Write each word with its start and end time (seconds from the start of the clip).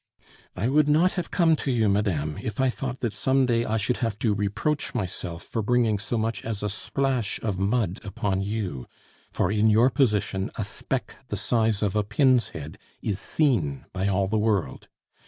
"I 0.55 0.67
would 0.67 0.87
not 0.87 1.11
have 1.11 1.29
come 1.29 1.55
to 1.57 1.69
you, 1.69 1.87
madame, 1.87 2.39
if 2.41 2.59
I 2.59 2.69
thought 2.71 3.01
that 3.01 3.13
some 3.13 3.45
day 3.45 3.65
I 3.65 3.77
should 3.77 3.97
have 3.97 4.17
to 4.17 4.33
reproach 4.33 4.95
myself 4.95 5.43
for 5.43 5.61
bringing 5.61 5.99
so 5.99 6.17
much 6.17 6.43
as 6.43 6.63
a 6.63 6.69
splash 6.71 7.39
of 7.43 7.59
mud 7.59 7.99
upon 8.03 8.41
you, 8.41 8.87
for 9.31 9.51
in 9.51 9.69
your 9.69 9.91
position 9.91 10.49
a 10.57 10.63
speck 10.63 11.17
the 11.27 11.37
size 11.37 11.83
of 11.83 11.95
a 11.95 12.03
pin's 12.03 12.47
head 12.47 12.79
is 13.03 13.19
seen 13.19 13.85
by 13.93 14.07
all 14.07 14.25
the 14.25 14.39
world. 14.39 14.87